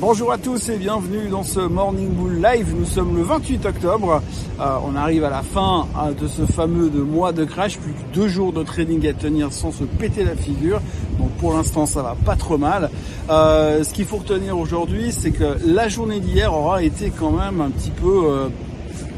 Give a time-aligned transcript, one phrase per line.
[0.00, 2.74] Bonjour à tous et bienvenue dans ce Morning Bull Live.
[2.74, 4.22] Nous sommes le 28 octobre.
[4.58, 7.78] Euh, on arrive à la fin hein, de ce fameux mois de crash.
[7.78, 10.80] Plus que deux jours de trading à tenir sans se péter la figure.
[11.18, 12.88] Donc pour l'instant, ça va pas trop mal.
[13.28, 17.60] Euh, ce qu'il faut retenir aujourd'hui, c'est que la journée d'hier aura été quand même
[17.60, 18.48] un petit peu, euh,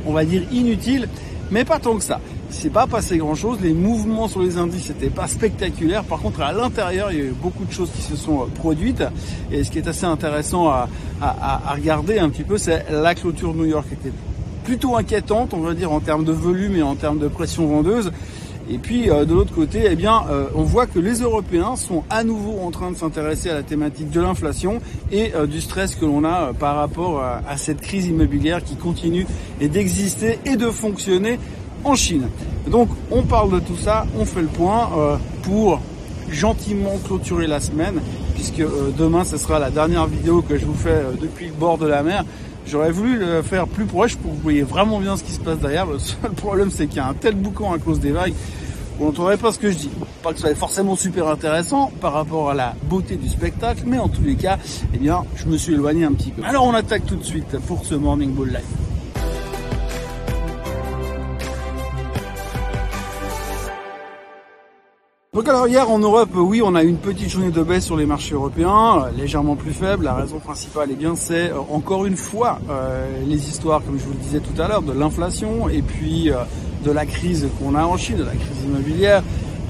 [0.05, 1.09] on va dire, inutile,
[1.53, 2.19] mais pas tant que ça
[2.53, 3.59] s'est pas passé grand chose.
[3.63, 6.05] Les mouvements sur les indices n'étaient pas spectaculaires.
[6.05, 8.47] Par contre, à l'intérieur, il y a eu beaucoup de choses qui se sont euh,
[8.55, 9.03] produites.
[9.51, 10.89] Et ce qui est assez intéressant à,
[11.73, 14.17] regarder un petit peu, c'est la clôture de New York qui était
[14.65, 18.13] plutôt inquiétante, on va dire, en termes de volume et en termes de pression vendeuse.
[18.71, 22.05] Et puis euh, de l'autre côté, eh bien, euh, on voit que les Européens sont
[22.11, 26.05] à nouveau en train de s'intéresser à la thématique de l'inflation et du stress que
[26.05, 29.27] l'on a par rapport à, cette crise immobilière qui continue
[29.61, 31.39] et d'exister et de fonctionner
[31.85, 32.29] en Chine.
[32.67, 35.81] Donc on parle de tout ça, on fait le point euh, pour
[36.31, 38.01] gentiment clôturer la semaine,
[38.35, 41.53] puisque euh, demain ce sera la dernière vidéo que je vous fais euh, depuis le
[41.53, 42.25] bord de la mer.
[42.67, 45.41] J'aurais voulu le faire plus proche pour que vous voyez vraiment bien ce qui se
[45.41, 45.87] passe derrière.
[45.87, 48.35] Le seul problème c'est qu'il y a un tel boucan à cause des vagues,
[48.99, 49.91] vous n'entendrez pas ce que je dis.
[50.23, 53.99] Pas que ce soit forcément super intéressant par rapport à la beauté du spectacle, mais
[53.99, 54.59] en tous les cas,
[54.95, 56.43] eh bien, je me suis éloigné un petit peu.
[56.45, 58.82] Alors on attaque tout de suite pour ce Morning Bull Live.
[65.35, 67.97] Donc alors hier en Europe, oui, on a eu une petite journée de baisse sur
[67.97, 70.05] les marchés européens, euh, légèrement plus faible.
[70.05, 74.05] La raison principale, eh bien, c'est euh, encore une fois euh, les histoires, comme je
[74.05, 76.31] vous le disais tout à l'heure, de l'inflation et puis
[76.85, 79.23] de la crise qu'on a en Chine, de la crise immobilière.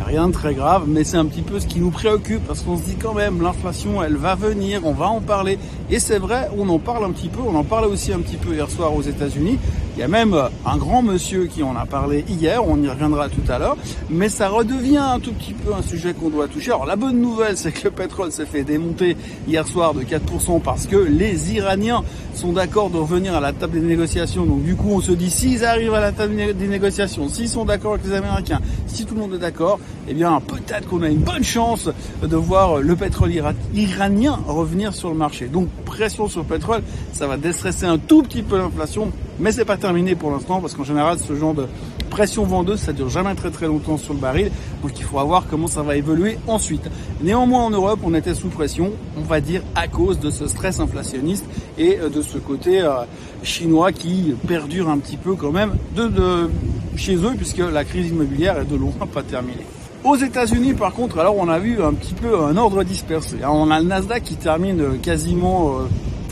[0.04, 2.76] Rien de très grave, mais c'est un petit peu ce qui nous préoccupe parce qu'on
[2.76, 5.60] se dit quand même l'inflation, elle va venir, on va en parler.
[5.90, 7.40] Et c'est vrai, on en parle un petit peu.
[7.40, 9.60] On en parlait aussi un petit peu hier soir aux États-Unis.
[9.94, 12.88] Il y a même euh, un grand monsieur qui en a parlé hier, on y
[12.88, 13.76] reviendra tout à l'heure,
[14.08, 16.70] mais ça redevient un tout petit peu un sujet qu'on doit toucher.
[16.70, 20.62] Alors la bonne nouvelle, c'est que le pétrole s'est fait démonter hier soir de 4%
[20.62, 22.04] parce que les Iraniens
[22.34, 24.46] sont d'accord de revenir à la table des négociations.
[24.46, 27.66] Donc du coup, on se dit, s'ils arrivent à la table des négociations, s'ils sont
[27.66, 31.08] d'accord avec les Américains, si tout le monde est d'accord, eh bien peut-être qu'on a
[31.08, 31.90] une bonne chance
[32.22, 33.30] de voir le pétrole
[33.74, 35.48] iranien revenir sur le marché.
[35.48, 36.82] Donc pression sur le pétrole,
[37.12, 40.74] ça va déstresser un tout petit peu l'inflation, mais c'est pas terminé pour l'instant parce
[40.74, 41.66] qu'en général ce genre de
[42.10, 44.50] pression vendeuse ça dure jamais très très longtemps sur le baril
[44.82, 46.88] donc il faudra voir comment ça va évoluer ensuite.
[47.22, 50.80] Néanmoins en Europe on était sous pression on va dire à cause de ce stress
[50.80, 51.44] inflationniste
[51.78, 53.04] et euh, de ce côté euh,
[53.42, 56.50] chinois qui perdure un petit peu quand même de,
[56.96, 59.66] chez eux puisque la crise immobilière est de loin pas terminée.
[60.04, 63.36] Aux États-Unis, par contre, alors on a vu un petit peu un ordre dispersé.
[63.48, 65.82] On a le Nasdaq qui termine quasiment euh,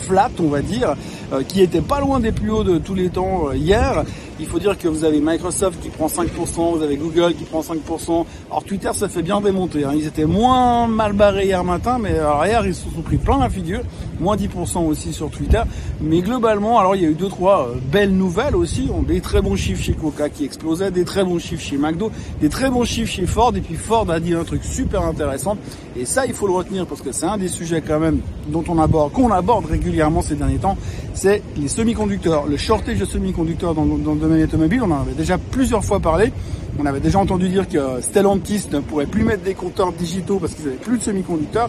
[0.00, 0.94] flat, on va dire,
[1.32, 4.04] euh, qui était pas loin des plus hauts de tous les temps euh, hier.
[4.40, 7.60] Il faut dire que vous avez Microsoft qui prend 5%, vous avez Google qui prend
[7.60, 8.24] 5%.
[8.50, 9.84] Alors Twitter, ça fait bien démonter.
[9.84, 9.92] Hein.
[9.94, 13.38] Ils étaient moins mal barrés hier matin, mais alors hier, ils se sont pris plein
[13.38, 13.82] la figure.
[14.18, 15.62] Moins 10% aussi sur Twitter.
[16.00, 18.88] Mais globalement, alors il y a eu deux, trois euh, belles nouvelles aussi.
[19.06, 22.48] Des très bons chiffres chez Coca qui explosaient, des très bons chiffres chez McDo, des
[22.48, 23.54] très bons chiffres chez Ford.
[23.56, 25.58] Et puis Ford a dit un truc super intéressant.
[25.96, 28.64] Et ça, il faut le retenir parce que c'est un des sujets quand même dont
[28.68, 30.78] on aborde, qu'on aborde régulièrement ces derniers temps.
[31.14, 35.84] C'est les semi-conducteurs, le shortage de semi-conducteurs dans, le automobile, on en avait déjà plusieurs
[35.84, 36.32] fois parlé.
[36.78, 40.54] On avait déjà entendu dire que Stellantis ne pourrait plus mettre des compteurs digitaux parce
[40.54, 41.68] qu'ils n'avaient plus de semi-conducteurs.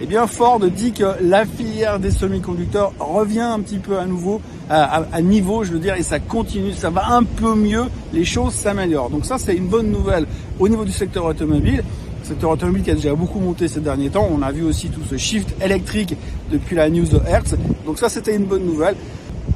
[0.00, 4.40] Eh bien, Ford dit que la filière des semi-conducteurs revient un petit peu à nouveau,
[4.68, 8.52] à, niveau, je veux dire, et ça continue, ça va un peu mieux, les choses
[8.52, 9.10] s'améliorent.
[9.10, 10.26] Donc ça, c'est une bonne nouvelle
[10.58, 11.84] au niveau du secteur automobile.
[12.24, 14.28] Secteur automobile qui a déjà beaucoup monté ces derniers temps.
[14.30, 16.16] On a vu aussi tout ce shift électrique
[16.50, 17.54] depuis la news de Hertz.
[17.86, 18.96] Donc ça, c'était une bonne nouvelle.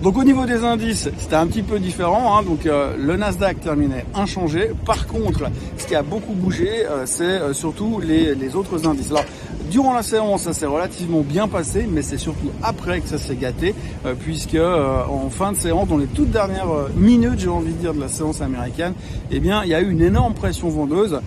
[0.02, 2.36] Donc au niveau des indices, c'était un petit peu différent.
[2.36, 2.42] Hein.
[2.42, 4.70] Donc euh, le Nasdaq terminait inchangé.
[4.84, 5.44] Par contre,
[5.78, 9.10] ce qui a beaucoup bougé, euh, c'est euh, surtout les, autres indices.
[9.10, 9.24] Alors
[9.70, 13.34] Durant la séance, ça s'est relativement bien passé, mais c'est surtout après que ça s'est
[13.34, 17.48] gâté, euh, puisque euh, en fin de séance, dans les toutes dernières euh, minutes, j'ai
[17.48, 18.94] envie de dire, de la séance américaine,
[19.32, 21.20] eh bien, il y a eu une énorme pression vendeuse,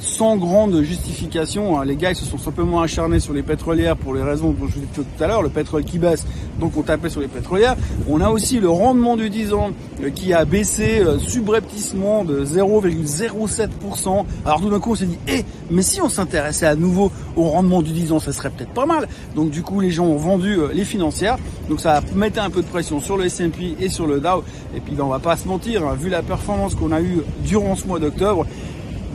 [0.00, 1.78] sans grande justification.
[1.78, 1.84] Hein.
[1.84, 4.72] Les gars, ils se sont simplement acharnés sur les pétrolières pour les raisons dont je
[4.72, 6.26] vous ai dit tout à l'heure, le pétrole qui baisse,
[6.58, 7.76] donc on tapait sur les pétrolières.
[8.08, 9.70] On a aussi le rendement du 10 ans
[10.16, 14.24] qui a baissé subrepticement de 0,07%.
[14.44, 17.44] Alors tout d'un coup, on s'est dit, eh, mais si on s'intéressait à nouveau au
[17.44, 19.08] rendement du 10 ans, ça serait peut-être pas mal.
[19.34, 21.38] Donc du coup, les gens ont vendu euh, les financières.
[21.68, 24.42] Donc ça mettait un peu de pression sur le S&P et sur le Dow.
[24.74, 27.22] Et puis ben, on va pas se mentir, hein, vu la performance qu'on a eue
[27.44, 28.46] durant ce mois d'octobre,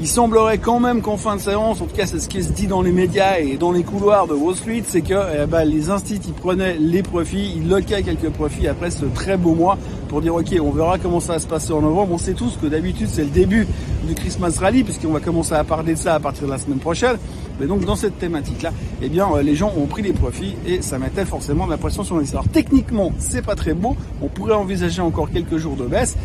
[0.01, 2.51] Il semblerait quand même qu'en fin de séance, en tout cas c'est ce qui se
[2.51, 5.63] dit dans les médias et dans les couloirs de Wall Street, c'est que eh ben,
[5.63, 9.77] les instituts prenaient les profits, ils loquaient quelques profits après ce très beau mois
[10.21, 12.13] dire ok on verra comment ça va se passer en novembre.
[12.13, 13.67] On sait tous que d'habitude c'est le début
[14.07, 16.79] du Christmas Rally puisqu'on va commencer à parler de ça à partir de la semaine
[16.79, 17.17] prochaine.
[17.59, 18.71] Mais donc dans cette thématique-là,
[19.01, 21.77] eh bien euh, les gens ont pris les profits et ça mettait forcément de la
[21.77, 23.95] pression sur les Alors techniquement, c'est pas très beau.
[24.21, 26.15] On pourrait envisager encore quelques jours de baisse.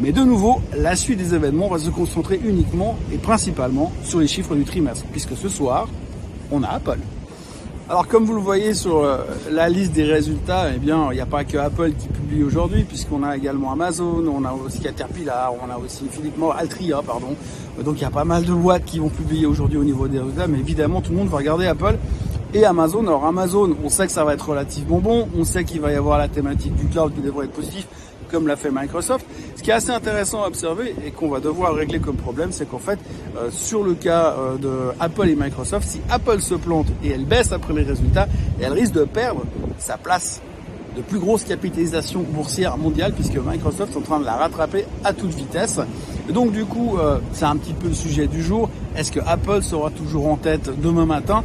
[0.00, 4.28] Mais de nouveau, la suite des événements va se concentrer uniquement et principalement sur les
[4.28, 5.88] chiffres du trimestre, puisque ce soir,
[6.52, 6.98] on a Apple.
[7.90, 11.22] Alors comme vous le voyez sur euh, la liste des résultats, eh bien il n'y
[11.22, 15.54] a pas que Apple qui publie aujourd'hui, puisqu'on a également Amazon, on a aussi Caterpillar,
[15.54, 17.34] on a aussi Philippe Altria, pardon.
[17.82, 20.18] Donc il y a pas mal de boîtes qui vont publier aujourd'hui au niveau des
[20.18, 21.96] résultats, mais évidemment tout le monde va regarder Apple
[22.52, 23.06] et Amazon.
[23.06, 25.96] Alors Amazon, on sait que ça va être relativement bon, on sait qu'il va y
[25.96, 27.86] avoir la thématique du cloud qui devrait être positif,
[28.30, 29.26] comme l'a fait Microsoft.
[29.56, 32.68] Ce qui est assez intéressant à observer et qu'on va devoir régler comme problème, c'est
[32.68, 32.98] qu'en fait,
[33.36, 34.70] euh, sur le cas euh, de
[35.00, 38.28] Apple et Microsoft, si Apple se plante et elle baisse après les résultats,
[38.60, 39.42] elle risque de perdre
[39.78, 40.40] sa place
[40.96, 45.12] de plus grosse capitalisation boursière mondiale puisque Microsoft est en train de la rattraper à
[45.12, 45.80] toute vitesse.
[46.28, 48.68] donc du coup, euh, c'est un petit peu le sujet du jour.
[48.96, 51.44] Est-ce que Apple sera toujours en tête demain matin?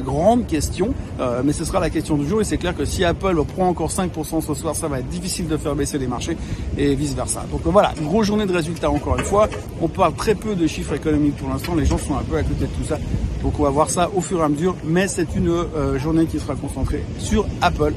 [0.00, 3.04] Grande question, euh, mais ce sera la question du jour et c'est clair que si
[3.04, 6.36] Apple prend encore 5% ce soir, ça va être difficile de faire baisser les marchés
[6.76, 7.44] et vice versa.
[7.50, 9.48] Donc voilà, une grosse journée de résultats encore une fois.
[9.80, 12.42] On parle très peu de chiffres économiques pour l'instant, les gens sont un peu à
[12.42, 12.98] côté de tout ça.
[13.42, 16.26] Donc on va voir ça au fur et à mesure, mais c'est une euh, journée
[16.26, 17.92] qui sera concentrée sur Apple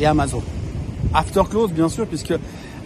[0.00, 0.42] et Amazon.
[1.14, 2.34] After close bien sûr, puisque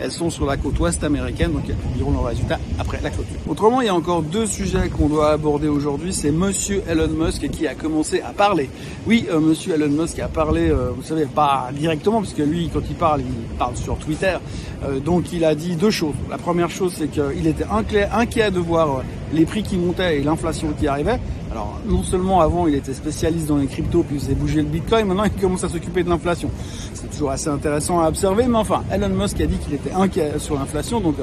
[0.00, 3.36] elles sont sur la côte ouest américaine, donc elles publieront leurs résultats après la clôture.
[3.48, 6.12] Autrement, il y a encore deux sujets qu'on doit aborder aujourd'hui.
[6.12, 8.68] C'est Monsieur Elon Musk qui a commencé à parler.
[9.06, 12.70] Oui, euh, Monsieur Elon Musk a parlé, euh, vous savez, pas directement, parce que lui,
[12.72, 14.36] quand il parle, il parle sur Twitter.
[14.84, 16.14] Euh, donc il a dit deux choses.
[16.30, 19.02] La première chose, c'est qu'il était inquiet de voir
[19.32, 21.18] les prix qui montaient et l'inflation qui arrivait.
[21.54, 24.66] Alors non seulement avant il était spécialiste dans les cryptos puis il faisait bouger le
[24.66, 26.50] bitcoin, maintenant il commence à s'occuper de l'inflation.
[26.94, 30.32] C'est toujours assez intéressant à observer, mais enfin Elon Musk a dit qu'il était inquiet
[30.38, 31.14] sur l'inflation, donc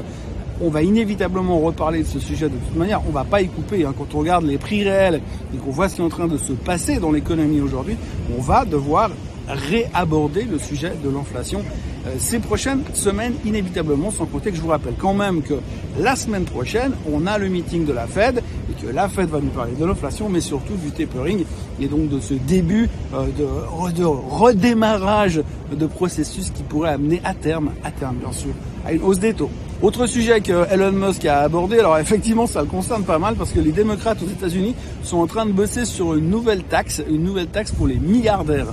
[0.61, 3.01] on va inévitablement reparler de ce sujet de toute manière.
[3.09, 3.83] On va pas y couper.
[3.83, 3.93] Hein.
[3.97, 5.21] Quand on regarde les prix réels
[5.53, 7.97] et qu'on voit ce qui est en train de se passer dans l'économie aujourd'hui,
[8.37, 9.09] on va devoir
[9.49, 11.61] réaborder le sujet de l'inflation
[12.07, 15.55] euh, ces prochaines semaines inévitablement, sans compter que je vous rappelle quand même que
[15.99, 18.41] la semaine prochaine, on a le meeting de la Fed
[18.87, 21.43] la Fed va nous parler de l'inflation, mais surtout du tapering
[21.79, 25.41] et donc de ce début euh, de, de redémarrage
[25.71, 28.51] de processus qui pourrait amener à terme, à terme bien sûr,
[28.85, 29.49] à une hausse des taux.
[29.81, 33.51] Autre sujet que Elon Musk a abordé, alors effectivement ça le concerne pas mal parce
[33.51, 37.23] que les démocrates aux États-Unis sont en train de bosser sur une nouvelle taxe, une
[37.23, 38.67] nouvelle taxe pour les milliardaires.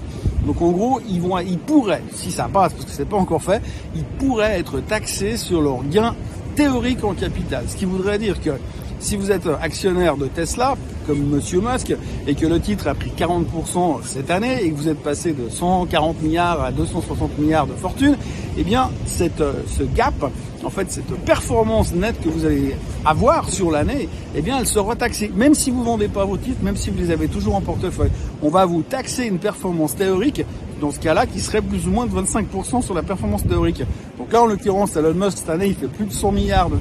[0.46, 3.42] Donc en gros, ils vont, ils pourraient, si ça passe, parce que c'est pas encore
[3.42, 3.62] fait,
[3.94, 6.14] ils pourraient être taxés sur leurs gains
[6.56, 7.64] théoriques en capital.
[7.68, 8.50] Ce qui voudrait dire que
[9.00, 11.94] si vous êtes actionnaire de Tesla, comme Monsieur Musk,
[12.26, 15.48] et que le titre a pris 40% cette année, et que vous êtes passé de
[15.48, 18.16] 140 milliards à 260 milliards de fortune,
[18.58, 20.30] eh bien, cette, ce gap,
[20.64, 24.96] en fait, cette performance nette que vous allez avoir sur l'année, eh bien, elle sera
[24.96, 25.30] taxée.
[25.34, 28.10] Même si vous vendez pas vos titres, même si vous les avez toujours en portefeuille,
[28.42, 30.44] on va vous taxer une performance théorique,
[30.80, 33.82] dans ce cas-là, qui serait plus ou moins de 25% sur la performance théorique.
[34.18, 36.76] Donc là, en l'occurrence, Elon Musk, cette année, il fait plus de 100 milliards de,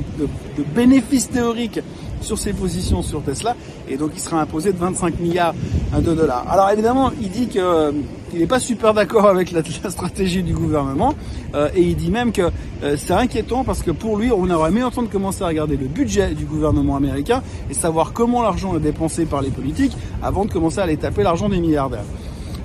[0.57, 1.79] de bénéfices théoriques
[2.21, 3.55] sur ses positions sur Tesla
[3.89, 5.53] et donc il sera imposé de 25 milliards
[5.93, 6.45] de dollars.
[6.49, 7.91] Alors évidemment, il dit que euh,
[8.33, 11.15] il n'est pas super d'accord avec la, stratégie du gouvernement
[11.55, 12.43] euh, et il dit même que
[12.83, 15.77] euh, c'est inquiétant parce que pour lui, on aurait mieux temps de commencer à regarder
[15.77, 20.45] le budget du gouvernement américain et savoir comment l'argent est dépensé par les politiques avant
[20.45, 22.05] de commencer à aller taper l'argent des milliardaires.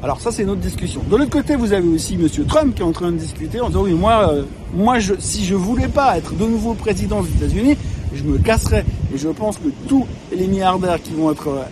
[0.03, 1.01] Alors ça c'est une autre discussion.
[1.09, 3.69] De l'autre côté, vous avez aussi Monsieur Trump qui est en train de discuter en
[3.69, 4.33] disant oui moi,
[4.75, 7.77] moi je, si je voulais pas être de nouveau président des États-Unis,
[8.15, 8.85] je me casserais.
[9.15, 11.63] Et je pense que tous les milliardaires qui vont être euh,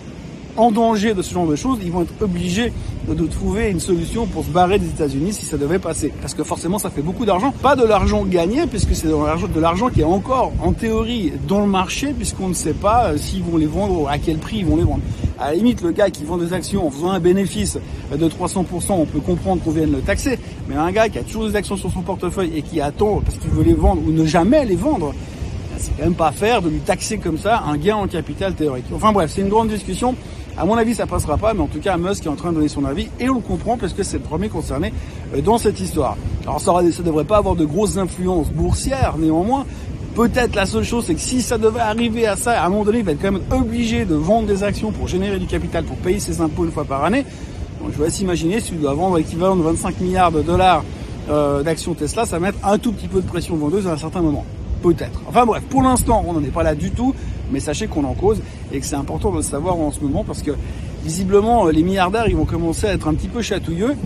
[0.57, 2.73] en danger de ce genre de choses, ils vont être obligés
[3.09, 6.13] de trouver une solution pour se barrer des États-Unis si ça devait passer.
[6.21, 7.53] Parce que forcément, ça fait beaucoup d'argent.
[7.63, 11.67] Pas de l'argent gagné, puisque c'est de l'argent qui est encore, en théorie, dans le
[11.67, 14.77] marché, puisqu'on ne sait pas euh, s'ils vont les vendre, à quel prix ils vont
[14.77, 15.01] les vendre.
[15.39, 17.79] À la limite, le gars qui vend des actions en faisant un bénéfice
[18.15, 20.39] de 300%, on peut comprendre qu'on vienne le taxer.
[20.69, 23.39] Mais un gars qui a toujours des actions sur son portefeuille et qui attend parce
[23.39, 25.15] qu'il veut les vendre ou ne jamais les vendre,
[25.81, 28.85] c'est quand même pas faire de lui taxer comme ça un gain en capital théorique.
[28.95, 30.15] Enfin bref, c'est une grande discussion.
[30.57, 32.57] À mon avis, ça passera pas, mais en tout cas, Musk est en train de
[32.57, 34.93] donner son avis et on le comprend parce que c'est le premier concerné
[35.35, 36.17] euh, dans cette histoire.
[36.43, 36.73] Alors ça,
[37.03, 39.65] devrait pas avoir de grosses influences boursières, néanmoins.
[40.15, 42.85] Peut-être la seule chose, c'est que si ça devait arriver à ça, à un moment
[42.85, 45.85] donné, il va être quand même obligé de vendre des actions pour générer du capital,
[45.85, 47.25] pour payer ses impôts une fois par année.
[47.81, 50.85] Donc je vous laisse imaginer, s'il doit vendre l'équivalent de 25 milliards de dollars
[51.31, 53.97] euh, d'actions Tesla, ça va mettre un tout petit peu de pression vendeuse à un
[53.97, 54.45] certain moment.
[54.83, 55.21] Peut-être.
[55.29, 57.15] Enfin bref, pour l'instant, on n'en est pas là du tout.
[57.53, 58.41] mais sachez qu'on en cause
[58.73, 60.53] et que c'est important de le savoir en ce moment parce que
[61.03, 63.97] visiblement les milliardaires ils vont commencer à être un petit peu chatouilleux.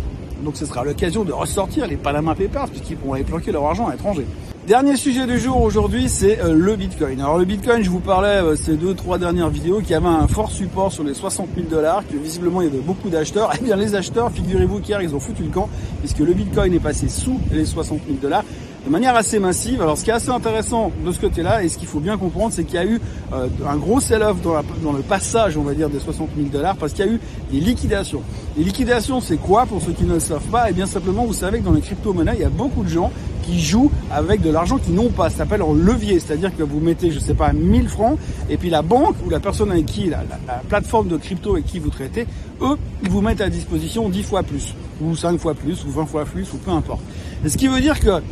[0.42, 3.86] Donc ce sera l'occasion de ressortir les Panama Papers puisqu'ils pourront aller planquer leur argent
[3.86, 4.26] à l'étranger.
[4.66, 7.20] Dernier sujet du jour aujourd'hui, c'est euh, le Bitcoin.
[7.20, 10.26] Alors le Bitcoin, je vous parlais euh, ces deux, trois dernières vidéos qui avait un
[10.26, 13.52] fort support sur les 60 000 dollars, que visiblement il y avait beaucoup d'acheteurs.
[13.60, 15.68] Eh bien les acheteurs, figurez-vous qu'hier ils ont foutu le camp,
[16.00, 18.44] puisque le Bitcoin est passé sous les 60 000 dollars
[18.84, 19.80] de manière assez massive.
[19.80, 22.52] Alors ce qui est assez intéressant de ce côté-là, et ce qu'il faut bien comprendre,
[22.52, 23.00] c'est qu'il y a eu
[23.32, 26.92] euh, un gros sell-off dans, le passage, on va dire, des 60 000 dollars, parce
[26.92, 28.22] qu'il y a eu des liquidations.
[28.56, 30.66] Les liquidations, c'est quoi pour ceux qui ne le savent pas?
[30.68, 33.10] Eh bien simplement, vous savez que dans les crypto-monnaies, il y a beaucoup de gens
[33.44, 35.30] qui jouent avec de l'argent qu'ils n'ont pas.
[35.30, 38.18] Ça s'appelle en levier, c'est-à-dire que vous mettez, je sais pas, 1000 francs,
[38.50, 41.66] et puis la banque ou la personne avec qui, la, la, plateforme de crypto avec
[41.66, 42.26] qui vous traitez,
[42.60, 46.06] eux, ils vous mettent à disposition 10 fois plus, ou 5 fois plus, ou 20
[46.06, 47.02] fois plus, ou peu importe.
[47.44, 48.22] Et ce qui veut dire que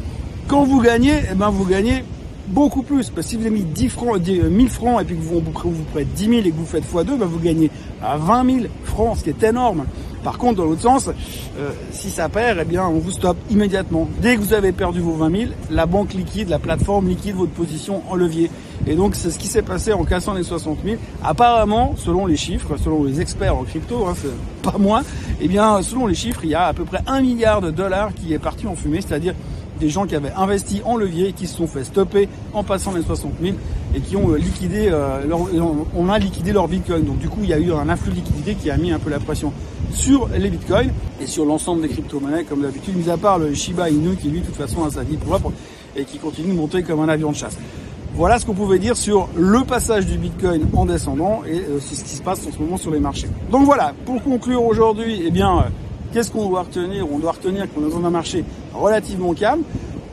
[0.53, 2.05] quand vous gagnez, eh ben vous gagnez
[2.49, 3.09] beaucoup plus.
[3.09, 5.85] Parce que si vous avez mis 10 francs, 1000 francs et puis que vous vous
[5.95, 7.71] prêtez 10 000 et que vous faites x2, ben vous gagnez
[8.03, 9.87] à 20 000 francs, ce qui est énorme.
[10.23, 14.07] Par contre, dans l'autre sens, euh, si ça perd, eh bien, on vous stoppe immédiatement.
[14.21, 17.53] Dès que vous avez perdu vos 20 000, la banque liquide, la plateforme liquide votre
[17.53, 18.51] position en levier.
[18.87, 20.97] Et donc, c'est ce qui s'est passé en cassant les 60 000.
[21.25, 24.15] Apparemment, selon les chiffres, selon les experts en crypto, hein,
[24.63, 25.01] pas moi,
[25.41, 28.13] eh bien, selon les chiffres, il y a à peu près 1 milliard de dollars
[28.13, 29.35] qui est parti en fumée, c'est-à-dire
[29.83, 33.03] des gens qui avaient investi en levier qui se sont fait stopper en passant les
[33.03, 33.57] 60 000
[33.97, 35.41] et qui ont euh, liquidé euh, leur,
[35.97, 37.05] on a liquidé leur bitcoin.
[37.05, 39.01] Donc du coup, il y a eu un afflux de liquidité qui a mis un
[39.01, 39.53] peu la pression
[39.93, 43.91] sur les bitcoins et sur l'ensemble des crypto-monnaies comme d'habitude, mis à part le Shiba
[43.91, 45.53] Inu qui lui, de toute façon, a sa vie propre
[45.97, 47.59] et qui continue de monter comme un avion de chasse.
[48.15, 51.97] Voilà ce qu'on pouvait dire sur le passage du Bitcoin en descendant et euh, c'est
[51.97, 53.29] ce qui se passe en ce moment sur les marchés.
[53.51, 55.65] Donc voilà, pour conclure aujourd'hui, eh bien,
[56.13, 59.63] Qu'est-ce qu'on doit retenir On doit retenir qu'on est dans un marché relativement calme,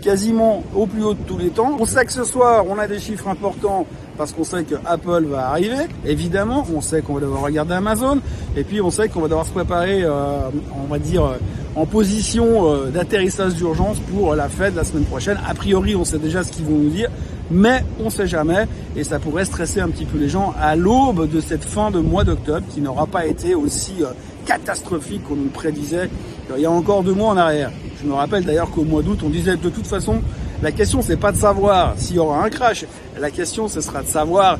[0.01, 1.75] quasiment au plus haut de tous les temps.
[1.77, 3.85] On sait que ce soir, on a des chiffres importants
[4.17, 6.65] parce qu'on sait que Apple va arriver, évidemment.
[6.73, 8.19] On sait qu'on va devoir regarder Amazon.
[8.55, 10.49] Et puis, on sait qu'on va devoir se préparer, euh,
[10.81, 11.37] on va dire, euh,
[11.75, 15.37] en position euh, d'atterrissage d'urgence pour la fête la semaine prochaine.
[15.47, 17.09] A priori, on sait déjà ce qu'ils vont nous dire
[17.51, 21.29] mais on sait jamais et ça pourrait stresser un petit peu les gens à l'aube
[21.29, 24.07] de cette fin de mois d'octobre qui n'aura pas été aussi euh,
[24.49, 26.09] catastrophique qu'on nous prédisait
[26.55, 27.71] il y a encore deux mois en arrière.
[28.01, 30.21] Je me rappelle d'ailleurs qu'au mois d'août, on disait de toute façon,
[30.63, 32.85] la question c'est pas de savoir s'il y aura un crash,
[33.19, 34.57] la question ce sera de savoir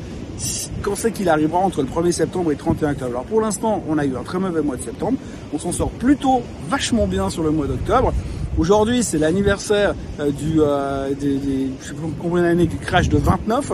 [0.82, 3.10] quand c'est qu'il arrivera entre le 1er septembre et le 31 octobre.
[3.10, 5.18] Alors pour l'instant, on a eu un très mauvais mois de septembre,
[5.52, 8.14] on s'en sort plutôt vachement bien sur le mois d'octobre.
[8.58, 13.72] Aujourd'hui, c'est l'anniversaire euh, du, euh, je sais pas combien d'années du crash de 29,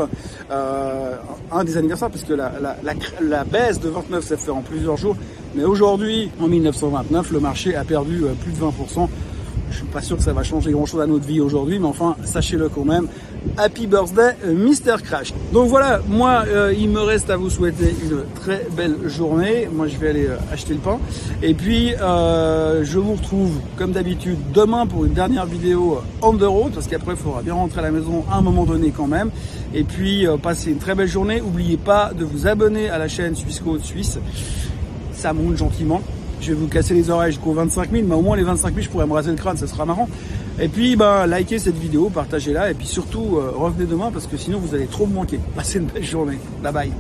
[0.51, 1.15] euh,
[1.51, 2.53] un des anniversaires, parce que la,
[3.23, 5.17] la baisse de 29 s'est fait en plusieurs jours,
[5.57, 9.09] mais aujourd'hui, en 1929, le marché a perdu euh, plus de 20%.
[9.71, 11.87] Je suis pas sûr que ça va changer grand chose à notre vie aujourd'hui, mais
[11.87, 13.09] enfin, sachez-le quand même.
[13.59, 15.03] Happy birthday, euh, Mr.
[15.03, 15.33] Crash.
[15.53, 19.69] Donc voilà, moi, euh, il me reste à vous souhaiter une très belle journée.
[19.73, 20.99] Moi, je vais aller acheter le pain.
[21.43, 26.43] Et puis, euh, je vous retrouve, comme d'habitude, demain pour une dernière vidéo on the
[26.43, 29.09] road, parce qu'après, il faudra bien rentrer à la maison à un moment donné quand
[29.09, 29.31] même.
[29.75, 31.41] Et puis, passez une très belle journée.
[31.41, 34.19] N'oubliez pas de vous abonner à la chaîne Suisse Code Suisse.
[35.33, 36.03] Monte gentiment
[36.41, 38.85] je vais vous casser les oreilles jusqu'aux 25 000, mais au moins les 25 000,
[38.85, 40.09] je pourrais me raser le crâne, ça sera marrant.
[40.61, 44.37] Et puis, ben, likez cette vidéo, partagez-la, et puis surtout, euh, revenez demain, parce que
[44.37, 45.41] sinon, vous allez trop me manquer.
[45.55, 46.39] Passez une belle journée.
[46.63, 46.93] Bye bye.